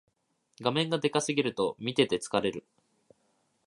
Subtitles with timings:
[0.61, 2.63] 画面がでかすぎると見てて疲れる